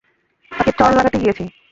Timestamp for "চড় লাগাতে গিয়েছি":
0.79-1.43